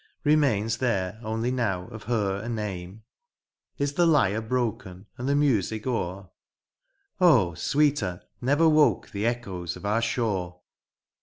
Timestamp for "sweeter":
7.53-8.23